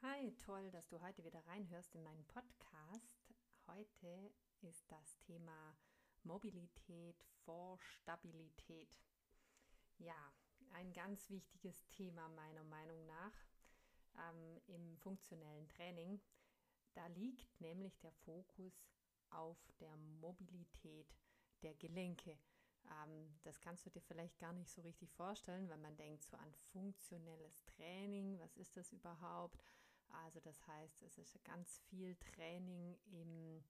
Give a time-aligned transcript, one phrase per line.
[0.00, 3.26] Hi, toll, dass du heute wieder reinhörst in meinen Podcast.
[3.66, 5.76] Heute ist das Thema
[6.22, 8.96] Mobilität vor Stabilität.
[9.98, 10.32] Ja,
[10.70, 13.32] ein ganz wichtiges Thema meiner Meinung nach
[14.16, 16.20] ähm, im funktionellen Training.
[16.94, 18.86] Da liegt nämlich der Fokus
[19.30, 21.12] auf der Mobilität
[21.62, 22.38] der Gelenke.
[23.02, 26.36] Ähm, das kannst du dir vielleicht gar nicht so richtig vorstellen, wenn man denkt so
[26.36, 28.38] an funktionelles Training.
[28.38, 29.60] Was ist das überhaupt?
[30.10, 33.64] Also das heißt, es ist ganz viel Training im,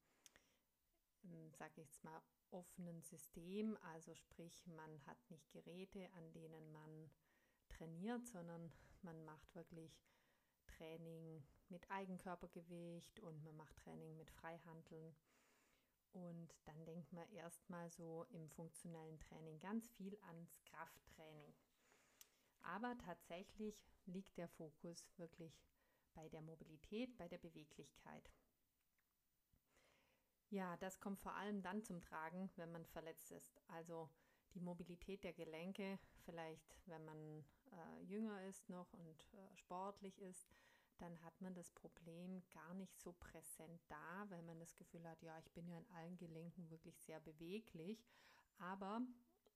[1.23, 3.77] im sage ich jetzt mal, offenen System.
[3.95, 7.11] Also sprich, man hat nicht Geräte, an denen man
[7.69, 9.93] trainiert, sondern man macht wirklich
[10.67, 15.15] Training mit Eigenkörpergewicht und man macht Training mit Freihandeln.
[16.13, 21.55] Und dann denkt man erstmal so im funktionellen Training ganz viel ans Krafttraining.
[22.63, 25.53] Aber tatsächlich liegt der Fokus wirklich
[26.15, 28.31] bei der Mobilität, bei der Beweglichkeit.
[30.51, 33.61] Ja, das kommt vor allem dann zum Tragen, wenn man verletzt ist.
[33.69, 34.09] Also
[34.55, 40.49] die Mobilität der Gelenke, vielleicht wenn man äh, jünger ist noch und äh, sportlich ist,
[40.99, 45.23] dann hat man das Problem gar nicht so präsent da, weil man das Gefühl hat,
[45.23, 48.05] ja, ich bin ja in allen Gelenken wirklich sehr beweglich.
[48.59, 49.03] Aber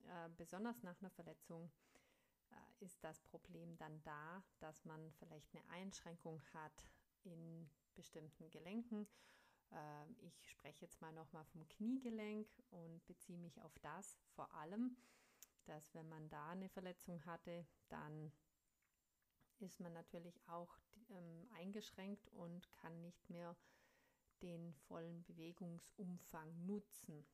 [0.04, 1.70] äh, besonders nach einer Verletzung
[2.82, 6.84] ist das Problem dann da, dass man vielleicht eine Einschränkung hat
[7.24, 9.06] in bestimmten Gelenken.
[9.70, 14.96] Äh, ich spreche jetzt mal nochmal vom Kniegelenk und beziehe mich auf das vor allem,
[15.64, 18.32] dass wenn man da eine Verletzung hatte, dann
[19.60, 20.76] ist man natürlich auch
[21.10, 23.56] ähm, eingeschränkt und kann nicht mehr
[24.42, 27.24] den vollen Bewegungsumfang nutzen.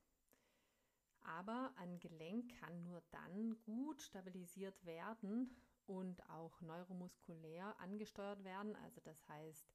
[1.23, 5.55] Aber ein Gelenk kann nur dann gut stabilisiert werden
[5.87, 8.77] und auch neuromuskulär angesteuert werden.
[8.77, 9.67] Also das heißt,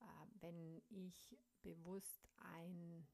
[0.00, 0.04] äh,
[0.40, 3.06] wenn ich bewusst ein,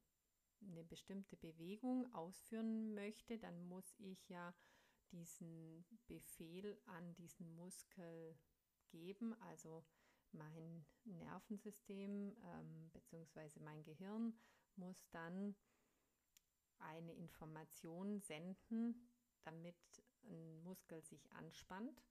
[0.61, 4.53] eine bestimmte Bewegung ausführen möchte, dann muss ich ja
[5.11, 8.35] diesen Befehl an diesen Muskel
[8.89, 9.33] geben.
[9.41, 9.83] Also
[10.31, 13.59] mein Nervensystem ähm, bzw.
[13.59, 14.33] mein Gehirn
[14.75, 15.55] muss dann
[16.79, 19.07] eine Information senden,
[19.43, 19.75] damit
[20.23, 22.03] ein Muskel sich anspannt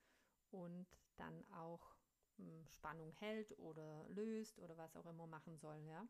[0.51, 1.97] und dann auch
[2.37, 5.79] hm, Spannung hält oder löst oder was auch immer machen soll.
[5.85, 6.07] Ja?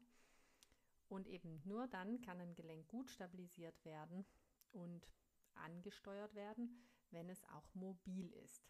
[1.09, 4.25] Und eben nur dann kann ein Gelenk gut stabilisiert werden
[4.73, 5.07] und
[5.55, 8.69] angesteuert werden, wenn es auch mobil ist.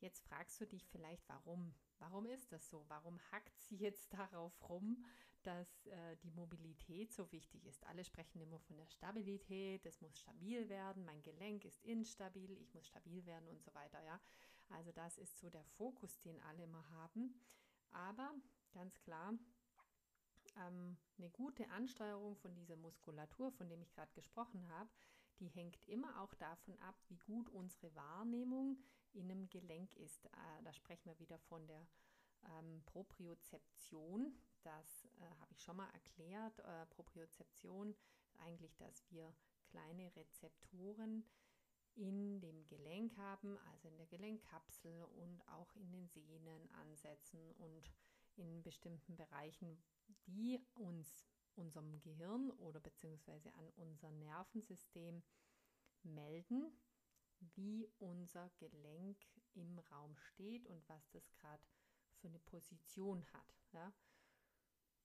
[0.00, 1.74] Jetzt fragst du dich vielleicht, warum?
[1.98, 2.84] Warum ist das so?
[2.88, 5.04] Warum hackt sie jetzt darauf rum,
[5.42, 7.84] dass äh, die Mobilität so wichtig ist?
[7.86, 12.72] Alle sprechen immer von der Stabilität, es muss stabil werden, mein Gelenk ist instabil, ich
[12.74, 14.02] muss stabil werden und so weiter.
[14.02, 14.20] Ja,
[14.70, 17.34] also das ist so der Fokus, den alle immer haben.
[17.90, 18.32] Aber
[18.72, 19.34] ganz klar,
[20.56, 24.90] ähm, eine gute Ansteuerung von dieser Muskulatur, von dem ich gerade gesprochen habe,
[25.40, 28.78] die hängt immer auch davon ab, wie gut unsere Wahrnehmung
[29.12, 30.26] in einem Gelenk ist.
[30.26, 31.86] Äh, da sprechen wir wieder von der
[32.58, 34.38] ähm, Propriozeption.
[34.62, 36.58] Das äh, habe ich schon mal erklärt.
[36.60, 37.94] Äh, Propriozeption
[38.38, 39.32] eigentlich, dass wir
[39.70, 41.24] kleine Rezeptoren
[41.94, 47.90] in dem Gelenk haben, also in der Gelenkkapsel und auch in den Sehnen ansetzen und
[48.36, 49.82] in bestimmten Bereichen,
[50.26, 55.22] die uns unserem Gehirn oder beziehungsweise an unser Nervensystem
[56.02, 56.72] melden,
[57.54, 59.18] wie unser Gelenk
[59.54, 61.62] im Raum steht und was das gerade
[62.20, 63.54] für eine Position hat.
[63.72, 63.92] Ja?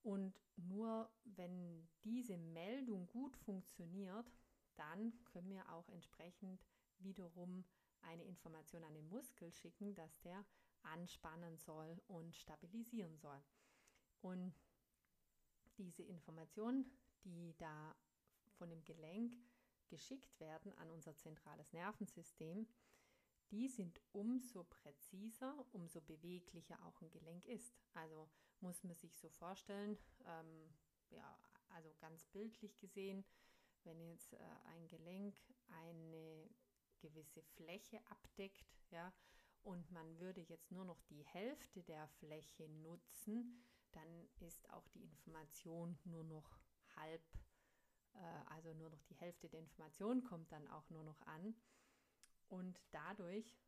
[0.02, 4.32] Und nur wenn diese Meldung gut funktioniert,
[4.76, 6.64] dann können wir auch entsprechend
[6.98, 7.64] wiederum
[8.02, 10.44] eine Information an den Muskel schicken, dass der
[10.82, 13.42] anspannen soll und stabilisieren soll.
[14.20, 14.54] Und
[15.76, 16.90] diese Informationen,
[17.24, 17.96] die da
[18.56, 19.36] von dem Gelenk
[19.88, 22.66] geschickt werden an unser zentrales Nervensystem,
[23.50, 27.74] die sind umso präziser, umso beweglicher auch ein Gelenk ist.
[27.94, 28.28] Also
[28.60, 30.72] muss man sich so vorstellen, ähm,
[31.10, 31.38] ja,
[31.70, 33.24] also ganz bildlich gesehen,
[33.84, 34.38] wenn jetzt äh,
[34.72, 35.36] ein Gelenk
[35.68, 36.48] eine
[37.00, 39.12] gewisse Fläche abdeckt, ja,
[39.62, 43.62] und man würde jetzt nur noch die Hälfte der Fläche nutzen,
[43.92, 46.58] dann ist auch die Information nur noch
[46.96, 47.22] halb,
[48.14, 51.54] äh, also nur noch die Hälfte der Information kommt dann auch nur noch an.
[52.48, 53.58] Und dadurch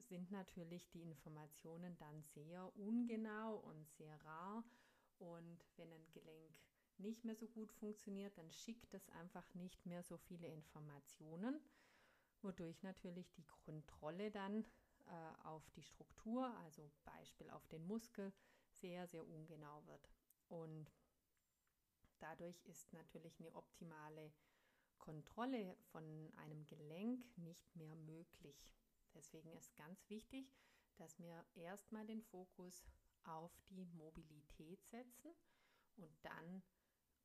[0.00, 4.64] sind natürlich die Informationen dann sehr ungenau und sehr rar.
[5.18, 6.52] Und wenn ein Gelenk
[6.98, 11.60] nicht mehr so gut funktioniert, dann schickt es einfach nicht mehr so viele Informationen,
[12.42, 14.64] wodurch natürlich die Kontrolle dann
[15.06, 18.32] äh, auf die Struktur, also Beispiel auf den Muskel,
[18.70, 20.08] sehr, sehr ungenau wird.
[20.48, 20.90] Und
[22.18, 24.32] dadurch ist natürlich eine optimale
[24.98, 28.72] Kontrolle von einem Gelenk nicht mehr möglich.
[29.14, 30.52] Deswegen ist ganz wichtig,
[30.96, 32.84] dass wir erstmal den Fokus
[33.24, 35.32] auf die Mobilität setzen
[35.96, 36.62] und dann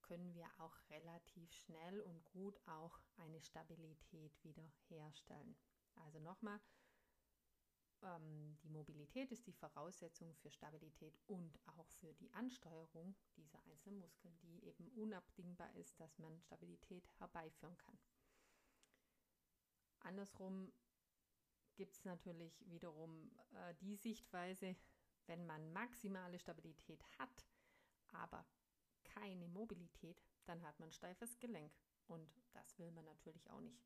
[0.02, 5.56] können wir auch relativ schnell und gut auch eine Stabilität wieder herstellen.
[5.96, 6.60] Also nochmal,
[8.04, 14.00] ähm, die Mobilität ist die Voraussetzung für Stabilität und auch für die Ansteuerung dieser einzelnen
[14.00, 17.98] Muskeln, die eben unabdingbar ist, dass man Stabilität herbeiführen kann.
[20.00, 20.72] Andersrum
[21.78, 24.76] gibt es natürlich wiederum äh, die Sichtweise,
[25.28, 27.46] wenn man maximale Stabilität hat,
[28.12, 28.46] aber
[29.04, 31.72] keine Mobilität, dann hat man steifes Gelenk.
[32.08, 33.86] Und das will man natürlich auch nicht.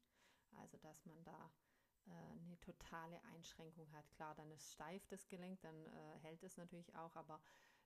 [0.54, 1.52] Also, dass man da
[2.06, 4.10] äh, eine totale Einschränkung hat.
[4.12, 7.42] Klar, dann ist steif das Gelenk, dann äh, hält es natürlich auch, aber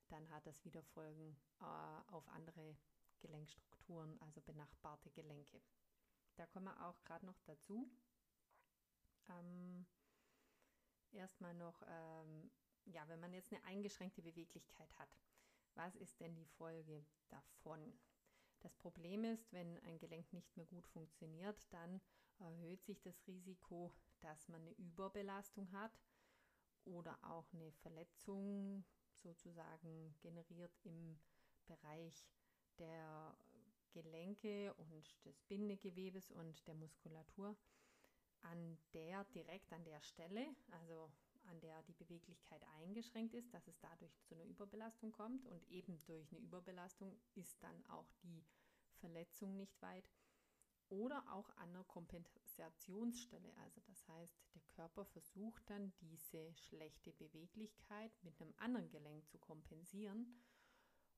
[0.08, 2.78] dann hat das wieder Folgen äh, auf andere
[3.20, 5.62] Gelenkstrukturen, also benachbarte Gelenke.
[6.36, 7.90] Da kommen wir auch gerade noch dazu.
[9.30, 9.86] Ähm,
[11.12, 12.52] erstmal noch, ähm,
[12.86, 15.10] ja, wenn man jetzt eine eingeschränkte Beweglichkeit hat,
[15.76, 17.98] was ist denn die Folge davon?
[18.60, 22.02] Das Problem ist, wenn ein Gelenk nicht mehr gut funktioniert, dann
[22.40, 26.00] erhöht sich das Risiko, dass man eine Überbelastung hat
[26.86, 28.84] oder auch eine Verletzung
[29.22, 31.20] sozusagen generiert im
[31.66, 32.28] Bereich
[32.78, 33.38] der
[33.92, 37.56] Gelenke und des Bindegewebes und der Muskulatur
[38.52, 41.12] an der direkt an der Stelle, also
[41.46, 46.04] an der die Beweglichkeit eingeschränkt ist, dass es dadurch zu einer Überbelastung kommt und eben
[46.06, 48.44] durch eine Überbelastung ist dann auch die
[49.00, 50.10] Verletzung nicht weit
[50.90, 53.52] oder auch an einer Kompensationsstelle.
[53.64, 59.38] Also das heißt, der Körper versucht dann diese schlechte Beweglichkeit mit einem anderen Gelenk zu
[59.40, 60.42] kompensieren.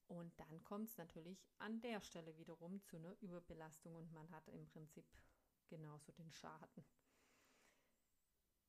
[0.07, 4.47] Und dann kommt es natürlich an der Stelle wiederum zu einer Überbelastung und man hat
[4.47, 5.05] im Prinzip
[5.67, 6.85] genauso den Schaden.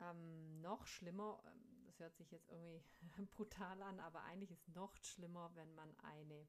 [0.00, 2.83] Ähm, noch schlimmer, ähm, das hört sich jetzt irgendwie
[3.37, 6.47] brutal an, aber eigentlich ist noch schlimmer, wenn man eine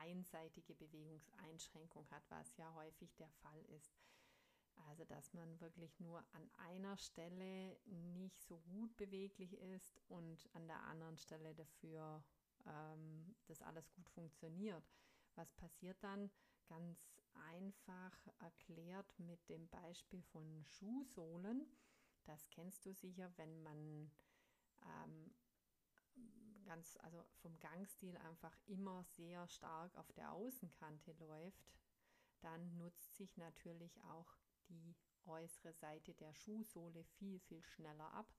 [0.00, 3.96] einseitige Bewegungseinschränkung hat, was ja häufig der Fall ist.
[4.88, 10.66] Also, dass man wirklich nur an einer Stelle nicht so gut beweglich ist und an
[10.66, 12.22] der anderen Stelle dafür
[12.66, 14.84] ähm, das alles gut funktioniert.
[15.34, 16.30] Was passiert dann?
[16.66, 16.98] Ganz
[17.50, 21.66] einfach erklärt mit dem Beispiel von Schuhsohlen.
[22.26, 24.10] Das kennst du sicher, wenn man
[24.82, 25.34] ähm,
[26.64, 31.72] ganz, also vom Gangstil einfach immer sehr stark auf der Außenkante läuft,
[32.40, 34.36] dann nutzt sich natürlich auch
[34.68, 34.94] die
[35.24, 38.34] äußere Seite der Schuhsohle viel, viel schneller ab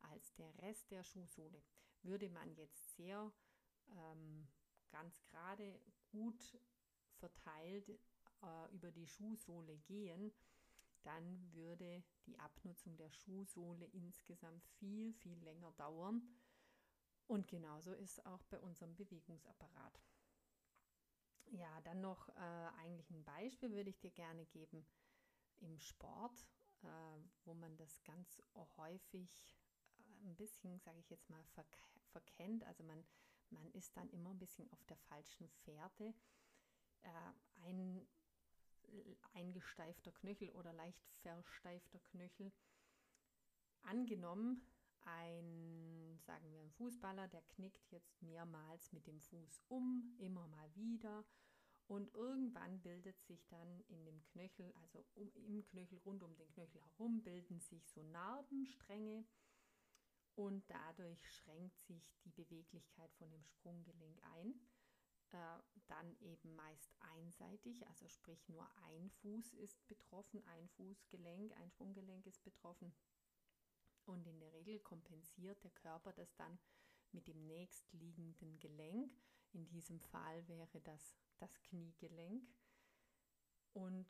[0.00, 1.62] als der Rest der Schuhsohle.
[2.02, 3.32] Würde man jetzt sehr
[3.88, 4.48] ähm,
[4.90, 6.58] ganz gerade gut
[7.18, 7.88] verteilt
[8.42, 10.32] äh, über die Schuhsohle gehen,
[11.02, 16.22] dann würde die Abnutzung der Schuhsohle insgesamt viel, viel länger dauern.
[17.26, 20.00] Und genauso ist auch bei unserem Bewegungsapparat.
[21.52, 24.86] Ja, dann noch äh, eigentlich ein Beispiel würde ich dir gerne geben
[25.60, 26.46] im Sport,
[26.82, 26.86] äh,
[27.44, 28.42] wo man das ganz
[28.76, 29.56] häufig
[29.98, 31.76] äh, ein bisschen, sage ich jetzt mal, verk
[32.12, 32.64] verkennt.
[32.64, 33.04] Also man,
[33.50, 36.14] man ist dann immer ein bisschen auf der falschen Fährte.
[37.02, 38.06] Äh, ein
[39.32, 42.52] eingesteifter Knöchel oder leicht versteifter Knöchel.
[43.82, 44.62] Angenommen,
[45.02, 50.74] ein, sagen wir, ein Fußballer, der knickt jetzt mehrmals mit dem Fuß um, immer mal
[50.74, 51.24] wieder.
[51.86, 56.48] Und irgendwann bildet sich dann in dem Knöchel, also um, im Knöchel, rund um den
[56.48, 59.24] Knöchel herum, bilden sich so Narbenstränge.
[60.36, 64.54] Und dadurch schränkt sich die Beweglichkeit von dem Sprunggelenk ein
[65.32, 65.58] äh,
[65.88, 72.26] dann eben meist einseitig, also sprich nur ein Fuß ist betroffen, ein Fußgelenk, ein Sprunggelenk
[72.26, 72.92] ist betroffen.
[74.06, 76.58] Und in der Regel kompensiert der Körper das dann
[77.12, 79.12] mit dem nächstliegenden Gelenk.
[79.52, 82.46] In diesem Fall wäre das das Kniegelenk.
[83.72, 84.06] Und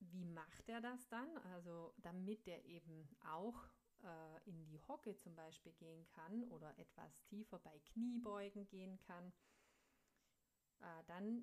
[0.00, 1.36] wie macht er das dann?
[1.38, 3.64] Also damit er eben auch
[4.02, 9.32] äh, in die Hocke zum Beispiel gehen kann oder etwas tiefer bei Kniebeugen gehen kann,
[10.80, 11.42] äh, dann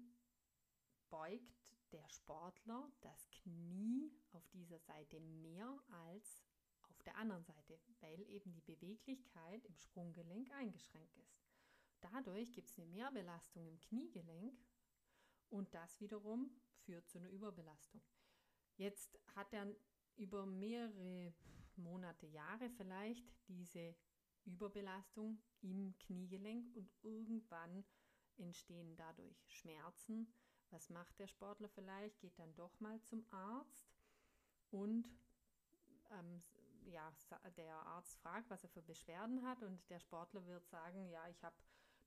[1.10, 1.58] beugt
[1.92, 6.44] der Sportler das Knie auf dieser Seite mehr als
[6.90, 11.42] auf der anderen Seite, weil eben die Beweglichkeit im Sprunggelenk eingeschränkt ist.
[12.02, 14.60] Dadurch gibt es eine Mehrbelastung im Kniegelenk
[15.50, 16.52] und das wiederum
[16.86, 18.02] führt zu einer Überbelastung.
[18.76, 19.74] Jetzt hat er
[20.16, 21.34] über mehrere
[21.76, 23.96] Monate, Jahre vielleicht diese
[24.46, 27.84] Überbelastung im Kniegelenk und irgendwann
[28.40, 30.34] entstehen dadurch Schmerzen.
[30.70, 32.20] Was macht der Sportler vielleicht?
[32.20, 33.90] Geht dann doch mal zum Arzt
[34.72, 35.10] und
[36.12, 36.42] ähm,
[36.86, 37.12] ja,
[37.58, 41.44] der Arzt fragt, was er für Beschwerden hat und der Sportler wird sagen, ja, ich
[41.44, 41.56] habe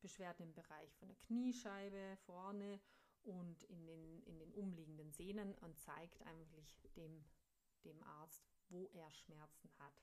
[0.01, 2.81] Beschwerden im Bereich von der Kniescheibe vorne
[3.23, 7.25] und in den, in den umliegenden Sehnen und zeigt eigentlich dem,
[7.85, 10.03] dem Arzt, wo er Schmerzen hat.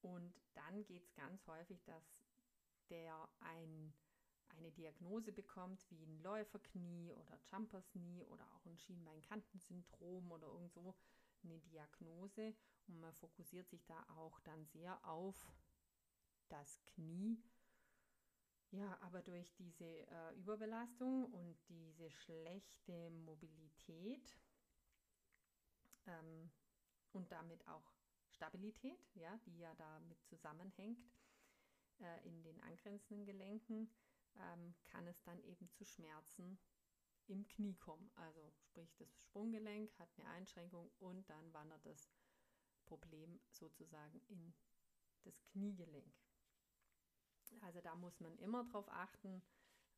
[0.00, 2.24] Und dann geht es ganz häufig, dass
[2.88, 3.92] der ein,
[4.50, 10.72] eine Diagnose bekommt, wie ein Läuferknie oder Jumpers Knee oder auch ein Schienbeinkantensyndrom oder irgend
[10.72, 10.94] so
[11.42, 12.54] eine Diagnose.
[12.86, 15.46] Und man fokussiert sich da auch dann sehr auf
[16.48, 17.42] das Knie.
[18.72, 24.38] Ja, aber durch diese äh, Überbelastung und diese schlechte Mobilität
[26.06, 26.50] ähm,
[27.12, 27.92] und damit auch
[28.28, 31.04] Stabilität, ja, die ja damit zusammenhängt,
[31.98, 33.90] äh, in den angrenzenden Gelenken,
[34.36, 36.58] ähm, kann es dann eben zu Schmerzen
[37.26, 38.10] im Knie kommen.
[38.16, 42.10] Also sprich, das Sprunggelenk hat eine Einschränkung und dann wandert das
[42.86, 44.52] Problem sozusagen in
[45.22, 46.12] das Kniegelenk.
[47.62, 49.42] Also da muss man immer drauf achten,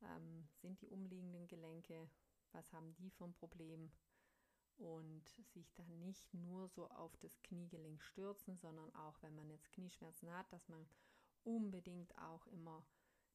[0.01, 2.09] ähm, sind die umliegenden Gelenke,
[2.51, 3.91] was haben die ein Problem
[4.77, 5.23] und
[5.53, 10.31] sich dann nicht nur so auf das Kniegelenk stürzen, sondern auch wenn man jetzt Knieschmerzen
[10.31, 10.85] hat, dass man
[11.43, 12.85] unbedingt auch immer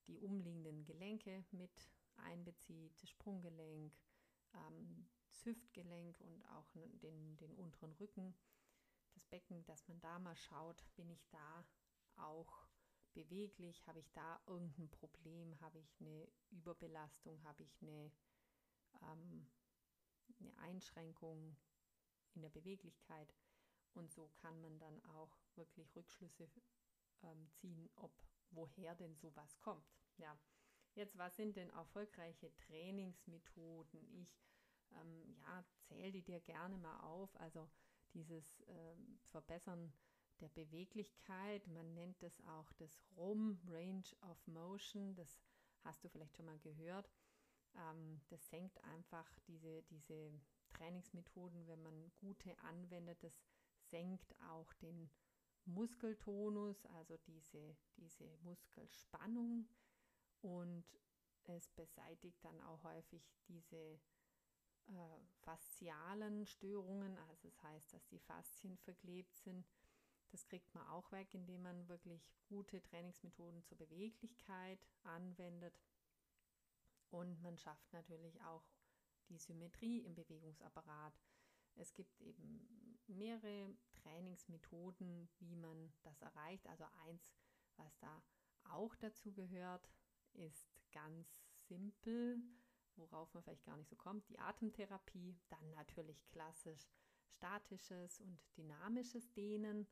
[0.09, 3.93] die umliegenden Gelenke mit einbezieht, Sprunggelenk,
[4.55, 8.35] ähm, das Hüftgelenk und auch den, den unteren Rücken,
[9.13, 11.65] das Becken, dass man da mal schaut, bin ich da
[12.17, 12.67] auch
[13.13, 18.11] beweglich, habe ich da irgendein Problem, habe ich eine Überbelastung, habe ich eine
[19.03, 19.47] ähm,
[20.41, 21.57] eine Einschränkung
[22.35, 23.35] in der Beweglichkeit.
[23.95, 26.49] Und so kann man dann auch wirklich Rückschlüsse
[27.23, 28.13] ähm, ziehen, ob
[28.51, 29.87] woher denn sowas kommt.
[30.17, 30.39] Ja,
[30.95, 34.01] jetzt was sind denn erfolgreiche Trainingsmethoden?
[34.21, 34.39] Ich
[34.93, 37.35] ähm, ja, zähle die dir gerne mal auf.
[37.41, 37.69] Also
[38.15, 39.93] dieses ähm, Verbessern
[40.41, 45.41] der Beweglichkeit, man nennt das auch das ROM, Range of Motion, das
[45.85, 47.11] hast du vielleicht schon mal gehört.
[47.77, 50.33] Ähm, das senkt einfach diese, diese
[50.71, 53.43] Trainingsmethoden, wenn man gute anwendet, das
[53.81, 55.11] senkt auch den
[55.69, 59.69] Muskeltonus, also diese, diese Muskelspannung
[60.41, 60.85] und
[61.45, 64.01] es beseitigt dann auch häufig diese
[64.89, 69.67] äh, faszialen Störungen, also das heißt, dass die Faszien verklebt sind.
[70.31, 75.81] Das kriegt man auch weg, indem man wirklich gute Trainingsmethoden zur Beweglichkeit anwendet.
[77.11, 78.65] Und man schafft natürlich auch
[79.31, 81.19] die Symmetrie im Bewegungsapparat.
[81.77, 86.67] Es gibt eben mehrere Trainingsmethoden, wie man das erreicht.
[86.69, 87.35] Also eins,
[87.77, 88.23] was da
[88.65, 89.89] auch dazu gehört,
[90.35, 91.29] ist ganz
[91.69, 92.41] simpel,
[92.97, 95.39] worauf man vielleicht gar nicht so kommt, die Atemtherapie.
[95.49, 96.89] Dann natürlich klassisch
[97.39, 99.87] statisches und dynamisches Dehnen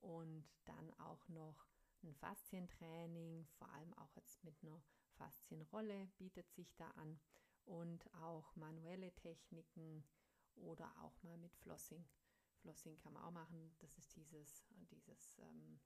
[0.00, 1.66] und dann auch noch
[2.02, 4.80] ein Faszientraining, vor allem auch jetzt mit einer
[5.16, 7.18] Faszienrolle bietet sich da an
[7.64, 10.04] und auch manuelle Techniken
[10.54, 12.04] oder auch mal mit Flossing.
[12.66, 13.72] Flossing kann man auch machen.
[13.78, 15.78] Das ist dieses, dieses ähm,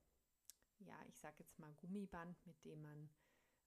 [0.78, 3.10] ja, ich sage jetzt mal Gummiband, mit dem man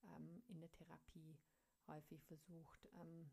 [0.03, 1.37] ähm, in der Therapie
[1.85, 3.29] häufig versucht, ähm,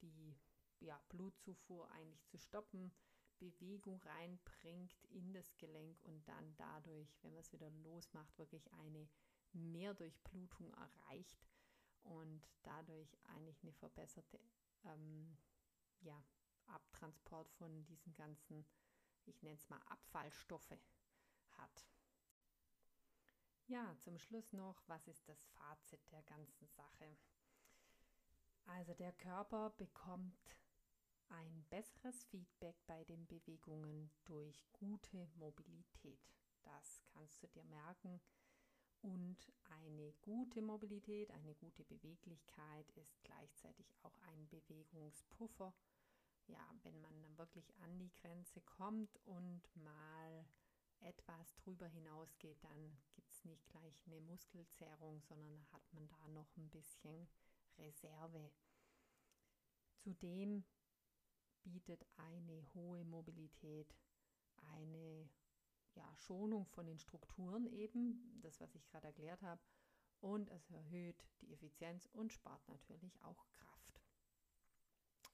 [0.00, 0.34] die
[0.80, 2.90] ja, Blutzufuhr eigentlich zu stoppen,
[3.38, 9.06] Bewegung reinbringt in das Gelenk und dann dadurch, wenn man es wieder losmacht, wirklich eine
[9.52, 11.46] Mehrdurchblutung erreicht
[12.04, 14.40] und dadurch eigentlich eine verbesserte
[14.84, 15.36] ähm,
[16.00, 16.24] ja,
[16.66, 18.64] Abtransport von diesen ganzen,
[19.26, 20.78] ich nenne es mal Abfallstoffe
[21.58, 21.86] hat.
[23.66, 27.16] Ja, zum Schluss noch, was ist das Fazit der ganzen Sache?
[28.66, 30.56] Also der Körper bekommt
[31.28, 36.20] ein besseres Feedback bei den Bewegungen durch gute Mobilität.
[36.62, 38.20] Das kannst du dir merken.
[39.00, 45.74] Und eine gute Mobilität, eine gute Beweglichkeit ist gleichzeitig auch ein Bewegungspuffer.
[46.46, 50.44] Ja, wenn man dann wirklich an die Grenze kommt und mal
[51.00, 56.56] etwas drüber hinausgeht, dann gibt es nicht gleich eine Muskelzerrung, sondern hat man da noch
[56.56, 57.28] ein bisschen
[57.78, 58.50] Reserve.
[59.96, 60.64] Zudem
[61.64, 63.94] bietet eine hohe Mobilität
[64.74, 65.28] eine
[65.94, 69.60] ja, Schonung von den Strukturen eben, das, was ich gerade erklärt habe,
[70.20, 73.71] und es erhöht die Effizienz und spart natürlich auch Kraft.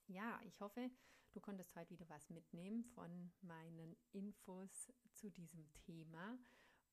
[0.09, 0.91] Ja, ich hoffe,
[1.33, 6.39] du konntest heute wieder was mitnehmen von meinen Infos zu diesem Thema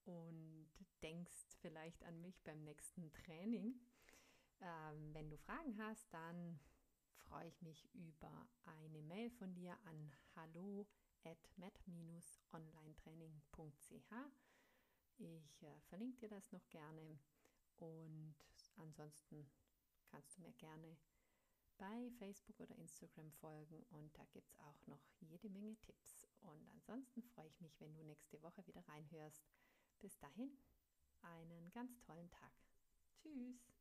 [0.03, 0.67] und
[1.01, 3.79] denkst vielleicht an mich beim nächsten Training.
[4.59, 6.59] Ähm, wenn du Fragen hast, dann
[7.15, 10.85] freue ich mich über eine Mail von dir an hallo
[11.23, 14.11] at met-onlinetraining.ch.
[15.19, 17.17] Ich äh, verlinke dir das noch gerne
[17.77, 18.35] und
[18.75, 19.49] ansonsten
[20.07, 20.97] kannst du mir gerne
[21.77, 26.27] bei Facebook oder Instagram folgen und da gibt es auch noch jede Menge Tipps.
[26.41, 29.43] Und ansonsten freue ich mich, wenn du nächste Woche wieder reinhörst.
[29.99, 30.51] Bis dahin,
[31.21, 32.53] einen ganz tollen Tag.
[33.21, 33.75] Tschüss.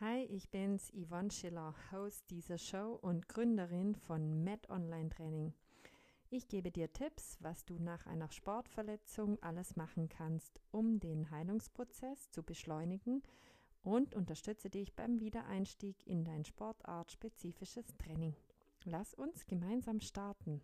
[0.00, 5.54] Hi, ich bin's, Yvonne Schiller, Host dieser Show und Gründerin von Med Online Training.
[6.30, 12.30] Ich gebe dir Tipps, was du nach einer Sportverletzung alles machen kannst, um den Heilungsprozess
[12.30, 13.22] zu beschleunigen
[13.82, 18.34] und unterstütze dich beim Wiedereinstieg in dein sportartspezifisches Training.
[18.84, 20.62] Lass uns gemeinsam starten.